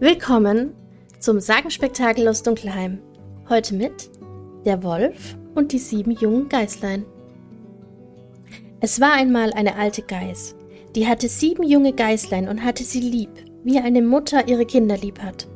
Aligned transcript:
Willkommen 0.00 0.74
zum 1.20 1.38
Sagenspektakel 1.38 2.26
aus 2.26 2.42
Dunkelheim. 2.42 2.98
Heute 3.48 3.76
mit 3.76 4.10
Der 4.64 4.82
Wolf 4.82 5.36
und 5.54 5.70
die 5.70 5.78
sieben 5.78 6.10
jungen 6.10 6.48
Geißlein. 6.48 7.06
Es 8.80 9.00
war 9.00 9.12
einmal 9.12 9.52
eine 9.52 9.76
alte 9.76 10.02
Geiß, 10.02 10.56
die 10.96 11.06
hatte 11.06 11.28
sieben 11.28 11.62
junge 11.62 11.92
Geißlein 11.92 12.48
und 12.48 12.64
hatte 12.64 12.82
sie 12.82 12.98
lieb, 12.98 13.30
wie 13.62 13.78
eine 13.78 14.02
Mutter 14.02 14.48
ihre 14.48 14.66
Kinder 14.66 14.96
lieb 14.96 15.20
hat. 15.20 15.46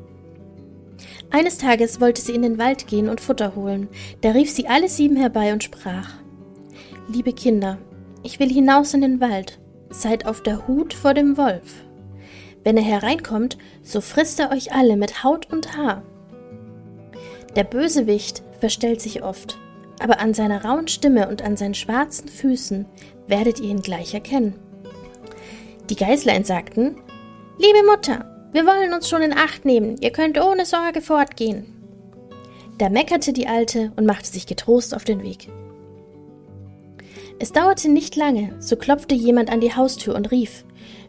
Eines 1.31 1.59
Tages 1.59 2.01
wollte 2.01 2.23
sie 2.23 2.37
in 2.37 2.43
den 2.43 2.59
Wald 2.59 2.87
gehen 2.87 3.09
und 3.09 3.21
Futter 3.21 3.57
holen, 3.57 3.89
da 4.21 4.31
rief 4.31 4.53
sie 4.53 4.69
alle 4.69 4.89
sieben 4.89 5.17
herbei 5.17 5.53
und 5.53 5.65
sprach 5.65 6.11
Liebe 7.09 7.33
Kinder, 7.33 7.79
ich 8.23 8.39
will 8.39 8.49
hinaus 8.49 8.95
in 8.95 9.01
den 9.01 9.21
Wald, 9.21 9.59
seid 9.91 10.27
auf 10.27 10.45
der 10.45 10.69
Hut 10.69 10.95
vor 10.95 11.13
dem 11.13 11.37
Wolf. 11.37 11.88
Wenn 12.65 12.77
er 12.77 12.83
hereinkommt, 12.83 13.57
so 13.83 14.01
frisst 14.01 14.41
er 14.41 14.51
euch 14.51 14.73
alle 14.73 14.97
mit 14.97 15.25
Haut 15.25 15.53
und 15.53 15.77
Haar. 15.77 16.03
Der 17.57 17.65
Bösewicht 17.65 18.43
verstellt 18.61 19.01
sich 19.01 19.23
oft, 19.23 19.59
aber 20.01 20.21
an 20.21 20.35
seiner 20.35 20.65
rauen 20.65 20.89
Stimme 20.89 21.29
und 21.29 21.43
an 21.43 21.57
seinen 21.57 21.75
schwarzen 21.75 22.29
Füßen 22.29 22.87
werdet 23.27 23.61
ihr 23.61 23.71
ihn 23.71 23.83
gleich 23.83 24.15
erkennen. 24.15 24.55
Die 25.91 25.97
Geißlein 25.97 26.45
sagten, 26.45 26.97
Liebe 27.59 27.87
Mutter, 27.87 28.49
wir 28.53 28.67
wollen 28.67 28.95
uns 28.95 29.09
schon 29.09 29.23
in 29.23 29.37
Acht 29.37 29.65
nehmen, 29.65 29.97
ihr 30.01 30.11
könnt 30.11 30.41
ohne 30.41 30.65
Sorge 30.67 31.01
fortgehen. 31.01 31.75
Da 32.79 32.89
meckerte 32.89 33.33
die 33.33 33.49
Alte 33.49 33.93
und 33.97 34.07
machte 34.07 34.29
sich 34.29 34.47
getrost 34.47 34.95
auf 34.95 35.05
den 35.05 35.23
Weg. 35.23 35.49
Es 37.41 37.53
dauerte 37.53 37.89
nicht 37.89 38.17
lange, 38.17 38.55
so 38.61 38.77
klopfte 38.77 39.15
jemand 39.15 39.51
an 39.51 39.61
die 39.61 39.75
Haustür 39.75 40.15
und 40.15 40.31
rief 40.31 40.65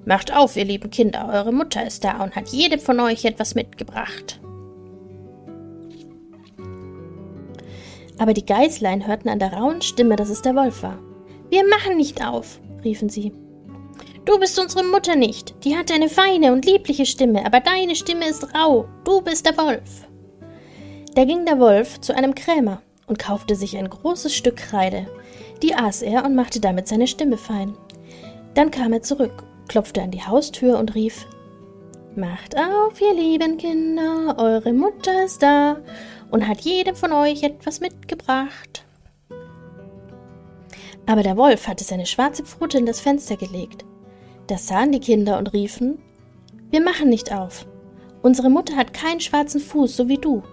Macht 0.09 0.35
auf, 0.35 0.57
ihr 0.57 0.65
lieben 0.65 0.89
Kinder, 0.89 1.29
eure 1.31 1.53
Mutter 1.53 1.85
ist 1.85 2.03
da 2.03 2.23
und 2.23 2.35
hat 2.35 2.49
jedem 2.49 2.79
von 2.79 2.99
euch 2.99 3.25
etwas 3.25 3.53
mitgebracht. 3.53 4.39
Aber 8.17 8.33
die 8.33 8.43
Geißlein 8.43 9.05
hörten 9.05 9.29
an 9.29 9.38
der 9.38 9.53
rauen 9.53 9.83
Stimme, 9.83 10.16
dass 10.16 10.31
es 10.31 10.41
der 10.41 10.55
Wolf 10.55 10.81
war. 10.81 10.97
Wir 11.51 11.61
machen 11.67 11.95
nicht 11.95 12.25
auf, 12.25 12.59
riefen 12.83 13.07
sie. 13.07 13.33
Du 14.25 14.39
bist 14.39 14.59
unsere 14.59 14.83
Mutter 14.83 15.16
nicht. 15.16 15.53
Die 15.63 15.77
hat 15.77 15.91
eine 15.91 16.09
feine 16.09 16.53
und 16.53 16.66
liebliche 16.66 17.05
Stimme, 17.05 17.45
aber 17.45 17.59
deine 17.59 17.95
Stimme 17.95 18.27
ist 18.27 18.55
rau. 18.55 18.88
Du 19.03 19.21
bist 19.21 19.45
der 19.45 19.57
Wolf. 19.57 20.07
Da 21.13 21.23
ging 21.23 21.45
der 21.45 21.59
Wolf 21.59 22.01
zu 22.01 22.16
einem 22.16 22.33
Krämer 22.33 22.81
und 23.05 23.19
kaufte 23.19 23.53
sich 23.55 23.77
ein 23.77 23.91
großes 23.91 24.33
Stück 24.33 24.57
Kreide. 24.57 25.05
Die 25.61 25.75
aß 25.75 26.01
er 26.01 26.25
und 26.25 26.33
machte 26.33 26.59
damit 26.59 26.88
seine 26.88 27.05
Stimme 27.05 27.38
fein. 27.38 27.77
Dann 28.55 28.71
kam 28.71 28.91
er 28.91 29.03
zurück 29.03 29.44
klopfte 29.70 30.02
an 30.02 30.12
die 30.12 30.25
Haustür 30.25 30.78
und 30.78 30.95
rief 30.95 31.25
Macht 32.16 32.58
auf, 32.58 33.00
ihr 33.00 33.14
lieben 33.14 33.58
Kinder, 33.58 34.36
eure 34.38 34.73
Mutter 34.73 35.23
ist 35.23 35.42
da 35.42 35.78
und 36.31 36.45
hat 36.45 36.62
jedem 36.62 36.95
von 36.95 37.14
euch 37.14 37.44
etwas 37.44 37.80
mitgebracht. 37.80 38.84
Aber 41.06 41.23
der 41.23 41.38
Wolf 41.38 41.67
hatte 41.67 41.84
seine 41.84 42.06
schwarze 42.06 42.44
Pfote 42.44 42.78
in 42.78 42.86
das 42.86 43.00
Fenster 43.00 43.38
gelegt. 43.38 43.86
Das 44.47 44.67
sahen 44.67 44.92
die 44.92 45.00
Kinder 45.00 45.38
und 45.38 45.53
riefen 45.53 46.00
Wir 46.72 46.81
machen 46.81 47.09
nicht 47.09 47.31
auf. 47.31 47.66
Unsere 48.22 48.50
Mutter 48.50 48.75
hat 48.75 48.94
keinen 48.94 49.22
schwarzen 49.22 49.62
Fuß, 49.62 49.95
so 49.95 50.09
wie 50.09 50.17
du. 50.17 50.44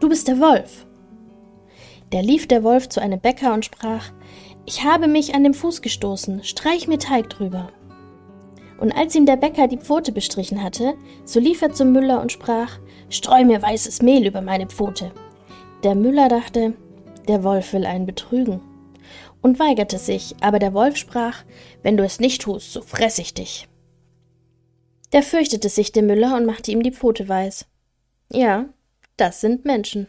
Du 0.00 0.08
bist 0.08 0.26
der 0.26 0.40
Wolf. 0.40 0.86
Da 2.10 2.20
lief 2.20 2.48
der 2.48 2.64
Wolf 2.64 2.88
zu 2.88 3.00
einem 3.00 3.20
Bäcker 3.20 3.54
und 3.54 3.64
sprach 3.64 4.10
Ich 4.66 4.84
habe 4.84 5.06
mich 5.06 5.34
an 5.34 5.44
dem 5.44 5.54
Fuß 5.54 5.82
gestoßen, 5.82 6.42
streich 6.42 6.88
mir 6.88 6.98
Teig 6.98 7.30
drüber. 7.30 7.70
Und 8.80 8.92
als 8.92 9.14
ihm 9.14 9.26
der 9.26 9.36
Bäcker 9.36 9.68
die 9.68 9.78
Pfote 9.78 10.10
bestrichen 10.10 10.62
hatte, 10.62 10.94
so 11.24 11.38
lief 11.38 11.62
er 11.62 11.72
zum 11.72 11.92
Müller 11.92 12.20
und 12.20 12.32
sprach 12.32 12.78
Streu 13.10 13.44
mir 13.44 13.60
weißes 13.60 14.02
Mehl 14.02 14.26
über 14.26 14.40
meine 14.40 14.66
Pfote. 14.66 15.12
Der 15.84 15.94
Müller 15.94 16.28
dachte, 16.28 16.74
der 17.28 17.44
Wolf 17.44 17.72
will 17.72 17.84
einen 17.84 18.06
betrügen, 18.06 18.60
und 19.42 19.58
weigerte 19.58 19.98
sich, 19.98 20.34
aber 20.40 20.58
der 20.58 20.74
Wolf 20.74 20.96
sprach 20.96 21.44
Wenn 21.82 21.96
du 21.96 22.04
es 22.04 22.20
nicht 22.20 22.42
tust, 22.42 22.72
so 22.72 22.82
fress 22.82 23.18
ich 23.18 23.34
dich. 23.34 23.68
Da 25.10 25.22
fürchtete 25.22 25.68
sich 25.68 25.92
der 25.92 26.02
Müller 26.02 26.36
und 26.36 26.46
machte 26.46 26.70
ihm 26.70 26.82
die 26.82 26.92
Pfote 26.92 27.28
weiß. 27.28 27.66
Ja, 28.32 28.66
das 29.16 29.40
sind 29.40 29.64
Menschen. 29.64 30.08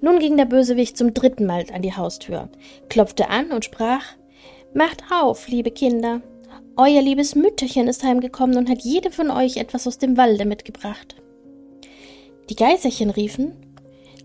Nun 0.00 0.18
ging 0.18 0.36
der 0.36 0.44
Bösewicht 0.44 0.98
zum 0.98 1.14
dritten 1.14 1.46
Mal 1.46 1.64
an 1.72 1.82
die 1.82 1.94
Haustür, 1.94 2.50
klopfte 2.88 3.30
an 3.30 3.52
und 3.52 3.64
sprach 3.64 4.04
Macht 4.74 5.04
auf, 5.10 5.48
liebe 5.48 5.70
Kinder. 5.70 6.22
Euer 6.78 7.02
liebes 7.02 7.34
Mütterchen 7.34 7.88
ist 7.88 8.02
heimgekommen 8.02 8.56
und 8.56 8.70
hat 8.70 8.80
jede 8.80 9.10
von 9.10 9.30
euch 9.30 9.58
etwas 9.58 9.86
aus 9.86 9.98
dem 9.98 10.16
Walde 10.16 10.46
mitgebracht. 10.46 11.16
Die 12.48 12.56
Geiserchen 12.56 13.10
riefen 13.10 13.52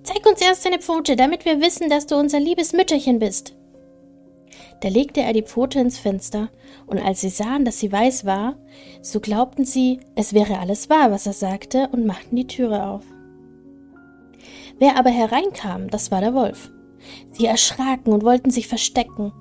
Zeig 0.03 0.25
uns 0.25 0.41
erst 0.41 0.66
deine 0.66 0.80
Pfote, 0.80 1.18
damit 1.18 1.44
wir 1.44 1.59
wissen, 1.59 1.90
dass 1.90 2.06
du 2.06 2.16
unser 2.16 2.40
liebes 2.40 2.72
Mütterchen 2.72 3.19
bist. 3.19 3.56
Da 4.80 4.88
legte 4.88 5.19
er 5.19 5.34
die 5.34 5.44
Pfote 5.44 5.80
ins 5.81 6.00
Fenster, 6.00 6.50
und 6.86 7.00
als 7.00 7.19
sie 7.19 7.30
sahen, 7.30 7.66
dass 7.66 7.80
sie 7.80 7.91
weiß 7.91 8.25
war, 8.25 8.56
so 9.02 9.19
glaubten 9.19 9.66
sie, 9.66 10.00
es 10.16 10.34
wäre 10.34 10.59
alles 10.59 10.90
wahr, 10.90 11.12
was 11.12 11.25
er 11.25 11.34
sagte, 11.34 11.90
und 11.91 12.06
machten 12.06 12.38
die 12.38 12.47
Türe 12.47 12.86
auf. 12.86 13.03
Wer 14.80 14.97
aber 14.97 15.09
hereinkam, 15.09 15.90
das 15.90 16.09
war 16.09 16.22
der 16.22 16.34
Wolf. 16.34 16.72
Sie 17.31 17.46
erschraken 17.46 18.13
und 18.13 18.24
wollten 18.24 18.50
sich 18.50 18.68
verstecken, 18.68 19.31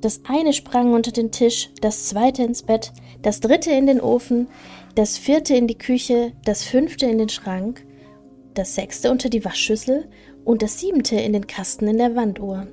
das 0.00 0.20
eine 0.28 0.52
sprang 0.52 0.92
unter 0.92 1.12
den 1.12 1.30
Tisch, 1.30 1.70
das 1.80 2.08
zweite 2.08 2.42
ins 2.42 2.62
Bett, 2.62 2.92
das 3.22 3.40
dritte 3.40 3.70
in 3.70 3.86
den 3.86 4.00
Ofen, 4.00 4.48
das 4.94 5.16
vierte 5.18 5.54
in 5.54 5.66
die 5.66 5.78
Küche, 5.78 6.32
das 6.44 6.64
fünfte 6.64 7.06
in 7.06 7.18
den 7.18 7.28
Schrank, 7.28 7.86
das 8.54 8.74
sechste 8.74 9.10
unter 9.10 9.28
die 9.28 9.44
Waschschüssel 9.44 10.08
und 10.44 10.62
das 10.62 10.78
siebente 10.78 11.16
in 11.16 11.32
den 11.32 11.46
Kasten 11.46 11.88
in 11.88 11.98
der 11.98 12.14
Wanduhr. 12.14 12.68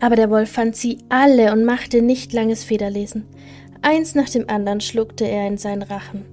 Aber 0.00 0.16
der 0.16 0.30
Wolf 0.30 0.50
fand 0.50 0.76
sie 0.76 0.98
alle 1.08 1.52
und 1.52 1.64
machte 1.64 2.02
nicht 2.02 2.32
langes 2.32 2.64
Federlesen. 2.64 3.26
Eins 3.82 4.14
nach 4.14 4.28
dem 4.28 4.48
anderen 4.48 4.80
schluckte 4.80 5.26
er 5.26 5.46
in 5.46 5.58
seinen 5.58 5.82
Rachen. 5.82 6.24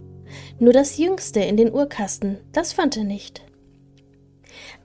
Nur 0.59 0.73
das 0.73 0.97
jüngste 0.97 1.39
in 1.39 1.57
den 1.57 1.71
Uhrkasten, 1.73 2.37
das 2.51 2.73
fand 2.73 2.97
er 2.97 3.03
nicht. 3.03 3.44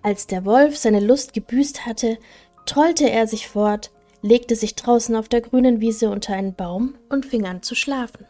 Als 0.02 0.26
der 0.26 0.44
Wolf 0.44 0.76
seine 0.76 1.00
Lust 1.00 1.34
gebüßt 1.34 1.86
hatte, 1.86 2.18
trollte 2.64 3.10
er 3.10 3.26
sich 3.26 3.48
fort, 3.48 3.90
legte 4.22 4.56
sich 4.56 4.74
draußen 4.74 5.14
auf 5.14 5.28
der 5.28 5.40
grünen 5.40 5.80
Wiese 5.80 6.10
unter 6.10 6.34
einen 6.34 6.54
Baum 6.54 6.94
und 7.08 7.26
fing 7.26 7.46
an 7.46 7.62
zu 7.62 7.74
schlafen. 7.74 8.26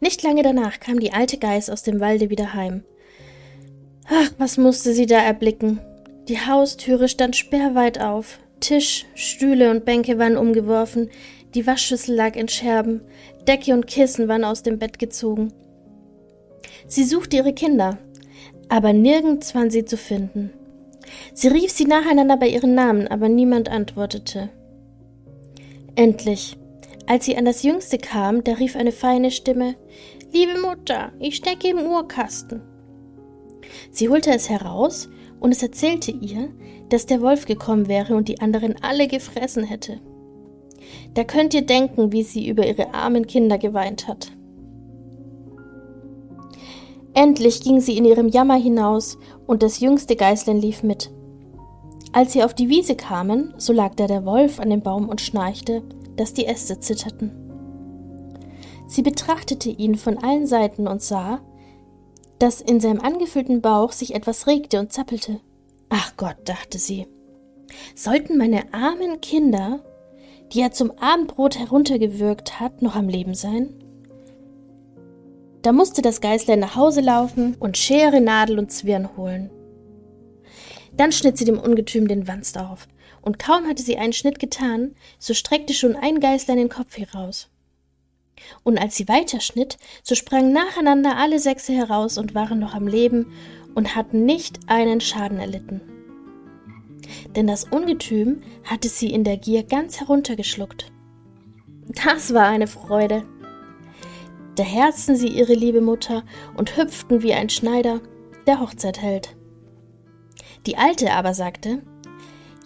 Nicht 0.00 0.22
lange 0.22 0.42
danach 0.42 0.80
kam 0.80 0.98
die 0.98 1.12
alte 1.12 1.38
Geiß 1.38 1.70
aus 1.70 1.82
dem 1.82 2.00
Walde 2.00 2.28
wieder 2.28 2.54
heim. 2.54 2.84
Ach, 4.08 4.30
was 4.38 4.58
musste 4.58 4.94
sie 4.94 5.06
da 5.06 5.20
erblicken? 5.20 5.80
Die 6.28 6.40
Haustüre 6.40 7.08
stand 7.08 7.36
sperrweit 7.36 8.00
auf, 8.00 8.38
Tisch, 8.60 9.06
Stühle 9.14 9.70
und 9.70 9.84
Bänke 9.84 10.18
waren 10.18 10.36
umgeworfen, 10.36 11.10
die 11.54 11.66
Waschschüssel 11.66 12.14
lag 12.14 12.36
in 12.36 12.48
Scherben, 12.48 13.02
Decke 13.46 13.74
und 13.74 13.86
Kissen 13.86 14.28
waren 14.28 14.44
aus 14.44 14.62
dem 14.62 14.78
Bett 14.78 14.98
gezogen. 14.98 15.52
Sie 16.86 17.04
suchte 17.04 17.36
ihre 17.36 17.52
Kinder, 17.52 17.98
aber 18.72 18.94
nirgends 18.94 19.54
waren 19.54 19.68
sie 19.68 19.84
zu 19.84 19.98
finden. 19.98 20.50
Sie 21.34 21.48
rief 21.48 21.70
sie 21.70 21.84
nacheinander 21.84 22.38
bei 22.38 22.48
ihren 22.48 22.74
Namen, 22.74 23.06
aber 23.06 23.28
niemand 23.28 23.68
antwortete. 23.68 24.48
Endlich, 25.94 26.56
als 27.06 27.26
sie 27.26 27.36
an 27.36 27.44
das 27.44 27.62
Jüngste 27.62 27.98
kam, 27.98 28.42
da 28.44 28.54
rief 28.54 28.74
eine 28.74 28.92
feine 28.92 29.30
Stimme 29.30 29.74
Liebe 30.32 30.58
Mutter, 30.58 31.12
ich 31.20 31.36
stecke 31.36 31.68
im 31.68 31.80
Uhrkasten. 31.80 32.62
Sie 33.90 34.08
holte 34.08 34.30
es 34.30 34.48
heraus, 34.48 35.10
und 35.38 35.52
es 35.52 35.62
erzählte 35.62 36.10
ihr, 36.10 36.48
dass 36.88 37.04
der 37.04 37.20
Wolf 37.20 37.44
gekommen 37.44 37.88
wäre 37.88 38.14
und 38.14 38.28
die 38.28 38.40
anderen 38.40 38.76
alle 38.80 39.06
gefressen 39.06 39.64
hätte. 39.64 40.00
Da 41.12 41.24
könnt 41.24 41.52
ihr 41.52 41.66
denken, 41.66 42.10
wie 42.12 42.22
sie 42.22 42.48
über 42.48 42.66
ihre 42.66 42.94
armen 42.94 43.26
Kinder 43.26 43.58
geweint 43.58 44.08
hat. 44.08 44.32
Endlich 47.14 47.60
ging 47.62 47.80
sie 47.80 47.98
in 47.98 48.04
ihrem 48.04 48.28
Jammer 48.28 48.56
hinaus, 48.56 49.18
und 49.46 49.62
das 49.62 49.80
jüngste 49.80 50.16
Geißlein 50.16 50.60
lief 50.60 50.82
mit. 50.82 51.10
Als 52.12 52.32
sie 52.32 52.42
auf 52.42 52.54
die 52.54 52.68
Wiese 52.68 52.94
kamen, 52.94 53.54
so 53.58 53.72
lag 53.72 53.94
da 53.94 54.06
der 54.06 54.24
Wolf 54.24 54.60
an 54.60 54.70
dem 54.70 54.82
Baum 54.82 55.08
und 55.08 55.20
schnarchte, 55.20 55.82
dass 56.16 56.34
die 56.34 56.46
Äste 56.46 56.80
zitterten. 56.80 57.32
Sie 58.86 59.02
betrachtete 59.02 59.70
ihn 59.70 59.94
von 59.94 60.18
allen 60.18 60.46
Seiten 60.46 60.86
und 60.86 61.02
sah, 61.02 61.40
dass 62.38 62.60
in 62.60 62.80
seinem 62.80 63.00
angefüllten 63.00 63.62
Bauch 63.62 63.92
sich 63.92 64.14
etwas 64.14 64.46
regte 64.46 64.80
und 64.80 64.92
zappelte. 64.92 65.40
Ach 65.88 66.16
Gott, 66.16 66.36
dachte 66.44 66.78
sie, 66.78 67.06
sollten 67.94 68.36
meine 68.36 68.74
armen 68.74 69.20
Kinder, 69.20 69.80
die 70.52 70.60
er 70.60 70.72
zum 70.72 70.90
Abendbrot 70.98 71.58
heruntergewürgt 71.58 72.60
hat, 72.60 72.82
noch 72.82 72.96
am 72.96 73.08
Leben 73.08 73.34
sein? 73.34 73.81
Da 75.62 75.72
musste 75.72 76.02
das 76.02 76.20
Geißlein 76.20 76.58
nach 76.58 76.74
Hause 76.74 77.00
laufen 77.00 77.56
und 77.58 77.78
Schere, 77.78 78.20
Nadel 78.20 78.58
und 78.58 78.72
Zwirn 78.72 79.16
holen. 79.16 79.50
Dann 80.96 81.12
schnitt 81.12 81.38
sie 81.38 81.44
dem 81.44 81.58
Ungetüm 81.58 82.08
den 82.08 82.26
Wanst 82.28 82.58
auf, 82.58 82.88
und 83.22 83.38
kaum 83.38 83.66
hatte 83.66 83.82
sie 83.82 83.96
einen 83.96 84.12
Schnitt 84.12 84.38
getan, 84.40 84.94
so 85.18 85.32
streckte 85.32 85.72
schon 85.72 85.96
ein 85.96 86.20
Geißlein 86.20 86.56
den 86.56 86.68
Kopf 86.68 86.98
heraus. 86.98 87.48
Und 88.64 88.78
als 88.78 88.96
sie 88.96 89.08
weiterschnitt, 89.08 89.78
so 90.02 90.16
sprangen 90.16 90.52
nacheinander 90.52 91.16
alle 91.16 91.38
Sechse 91.38 91.72
heraus 91.72 92.18
und 92.18 92.34
waren 92.34 92.58
noch 92.58 92.74
am 92.74 92.88
Leben 92.88 93.32
und 93.74 93.94
hatten 93.94 94.24
nicht 94.24 94.58
einen 94.66 95.00
Schaden 95.00 95.38
erlitten. 95.38 95.80
Denn 97.36 97.46
das 97.46 97.64
Ungetüm 97.64 98.42
hatte 98.64 98.88
sie 98.88 99.10
in 99.10 99.22
der 99.22 99.36
Gier 99.36 99.62
ganz 99.62 100.00
heruntergeschluckt. 100.00 100.90
Das 102.04 102.34
war 102.34 102.46
eine 102.46 102.66
Freude. 102.66 103.24
Da 104.62 104.68
herzten 104.68 105.16
sie 105.16 105.26
ihre 105.26 105.54
liebe 105.54 105.80
Mutter 105.80 106.22
und 106.56 106.76
hüpften 106.76 107.24
wie 107.24 107.32
ein 107.34 107.48
Schneider, 107.48 108.00
der 108.46 108.60
Hochzeit 108.60 109.02
hält. 109.02 109.34
Die 110.66 110.76
Alte 110.76 111.10
aber 111.14 111.34
sagte, 111.34 111.82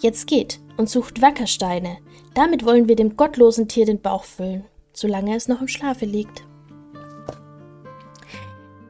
Jetzt 0.01 0.27
geht 0.27 0.61
und 0.77 0.91
sucht 0.91 1.23
Wackersteine, 1.23 1.97
damit 2.35 2.67
wollen 2.67 2.87
wir 2.87 2.97
dem 2.97 3.17
gottlosen 3.17 3.67
Tier 3.67 3.87
den 3.87 4.03
Bauch 4.03 4.25
füllen, 4.25 4.67
solange 4.93 5.35
es 5.37 5.49
noch 5.49 5.63
im 5.63 5.69
Schlafe 5.69 6.05
liegt. 6.05 6.45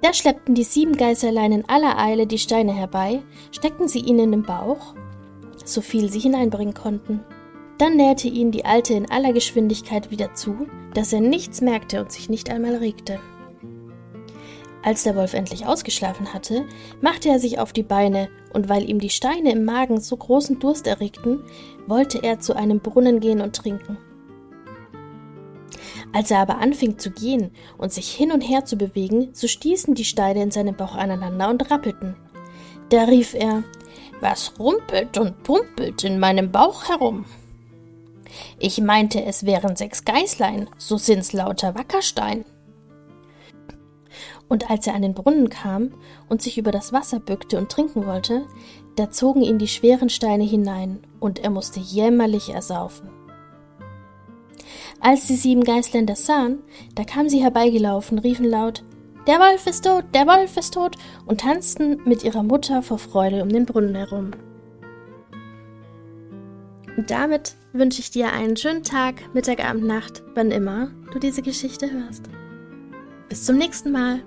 Da 0.02 0.12
schleppten 0.12 0.56
die 0.56 0.64
sieben 0.64 0.96
Geißerlein 0.96 1.52
in 1.52 1.68
aller 1.68 2.00
Eile 2.00 2.26
die 2.26 2.38
Steine 2.38 2.74
herbei, 2.74 3.22
steckten 3.52 3.86
sie 3.86 4.00
ihnen 4.00 4.32
den 4.32 4.42
Bauch, 4.42 4.96
so 5.64 5.80
viel 5.80 6.10
sie 6.10 6.18
hineinbringen 6.18 6.74
konnten. 6.74 7.20
Dann 7.78 7.96
nähte 7.96 8.28
ihn 8.28 8.50
die 8.50 8.64
Alte 8.64 8.94
in 8.94 9.10
aller 9.10 9.32
Geschwindigkeit 9.32 10.10
wieder 10.10 10.34
zu, 10.34 10.66
dass 10.94 11.12
er 11.12 11.20
nichts 11.20 11.60
merkte 11.60 12.00
und 12.00 12.10
sich 12.10 12.30
nicht 12.30 12.50
einmal 12.50 12.76
regte. 12.76 13.20
Als 14.82 15.02
der 15.02 15.16
Wolf 15.16 15.34
endlich 15.34 15.66
ausgeschlafen 15.66 16.32
hatte, 16.32 16.64
machte 17.00 17.28
er 17.28 17.40
sich 17.40 17.58
auf 17.58 17.72
die 17.72 17.82
Beine, 17.82 18.28
und 18.52 18.68
weil 18.68 18.88
ihm 18.88 19.00
die 19.00 19.10
Steine 19.10 19.50
im 19.52 19.64
Magen 19.64 20.00
so 20.00 20.16
großen 20.16 20.60
Durst 20.60 20.86
erregten, 20.86 21.42
wollte 21.86 22.22
er 22.22 22.38
zu 22.38 22.54
einem 22.54 22.80
Brunnen 22.80 23.20
gehen 23.20 23.40
und 23.40 23.56
trinken. 23.56 23.98
Als 26.12 26.30
er 26.30 26.38
aber 26.38 26.58
anfing 26.58 26.98
zu 26.98 27.10
gehen 27.10 27.50
und 27.76 27.92
sich 27.92 28.10
hin 28.10 28.32
und 28.32 28.40
her 28.40 28.64
zu 28.64 28.76
bewegen, 28.76 29.30
so 29.32 29.48
stießen 29.48 29.94
die 29.94 30.04
Steine 30.04 30.42
in 30.42 30.50
seinem 30.50 30.76
Bauch 30.76 30.94
aneinander 30.94 31.50
und 31.50 31.70
rappelten. 31.70 32.16
Da 32.88 33.04
rief 33.04 33.34
er 33.34 33.64
Was 34.20 34.52
rumpelt 34.58 35.18
und 35.18 35.42
pumpelt 35.42 36.04
in 36.04 36.18
meinem 36.18 36.52
Bauch 36.52 36.88
herum? 36.88 37.24
Ich 38.58 38.80
meinte, 38.80 39.24
es 39.24 39.46
wären 39.46 39.76
sechs 39.76 40.04
Geißlein, 40.04 40.68
so 40.78 40.96
sind's 40.96 41.32
lauter 41.32 41.74
Wackerstein. 41.74 42.44
Und 44.48 44.70
als 44.70 44.86
er 44.86 44.94
an 44.94 45.02
den 45.02 45.14
Brunnen 45.14 45.48
kam 45.48 45.94
und 46.28 46.40
sich 46.40 46.56
über 46.58 46.70
das 46.70 46.92
Wasser 46.92 47.18
bückte 47.18 47.58
und 47.58 47.70
trinken 47.70 48.06
wollte, 48.06 48.46
da 48.96 49.10
zogen 49.10 49.42
ihn 49.42 49.58
die 49.58 49.68
schweren 49.68 50.08
Steine 50.08 50.44
hinein, 50.44 51.00
und 51.20 51.38
er 51.40 51.50
musste 51.50 51.80
jämmerlich 51.80 52.50
ersaufen. 52.50 53.10
Als 55.00 55.26
die 55.26 55.36
sieben 55.36 55.64
Geißlein 55.64 56.06
das 56.06 56.24
sahen, 56.26 56.60
da 56.94 57.04
kamen 57.04 57.28
sie 57.28 57.42
herbeigelaufen, 57.42 58.18
riefen 58.18 58.46
laut 58.46 58.82
Der 59.26 59.38
Wolf 59.38 59.66
ist 59.66 59.84
tot, 59.84 60.04
der 60.14 60.26
Wolf 60.26 60.56
ist 60.56 60.74
tot 60.74 60.96
und 61.26 61.40
tanzten 61.40 62.00
mit 62.04 62.24
ihrer 62.24 62.42
Mutter 62.42 62.82
vor 62.82 62.98
Freude 62.98 63.42
um 63.42 63.48
den 63.48 63.66
Brunnen 63.66 63.94
herum. 63.94 64.30
Und 66.96 67.10
damit 67.10 67.56
wünsche 67.72 68.00
ich 68.00 68.10
dir 68.10 68.32
einen 68.32 68.56
schönen 68.56 68.82
Tag, 68.82 69.16
Mittag, 69.34 69.62
Abend, 69.62 69.84
Nacht, 69.84 70.22
wann 70.34 70.50
immer 70.50 70.90
du 71.12 71.18
diese 71.18 71.42
Geschichte 71.42 71.90
hörst. 71.90 72.24
Bis 73.28 73.44
zum 73.44 73.56
nächsten 73.56 73.92
Mal. 73.92 74.22